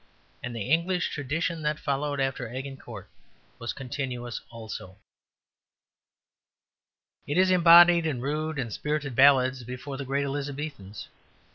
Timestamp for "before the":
9.63-10.05